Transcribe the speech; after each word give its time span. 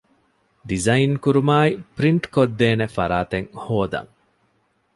ޑިޒައިން 0.67 1.15
ކުރުމާއި 1.23 1.71
ޕްރިންޓް 1.97 2.27
ކޮށްދޭނޭ 2.35 2.85
ފަރާތެއް 2.95 3.49
ހޯދަން 3.63 4.11